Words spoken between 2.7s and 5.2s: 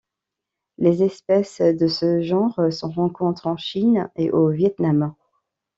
se rencontrent en Chine et au Viêt Nam.